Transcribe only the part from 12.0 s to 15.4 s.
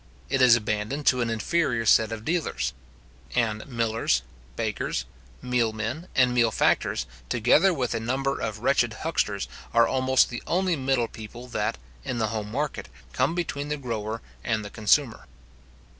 in the home market, come between the grower and the consumer.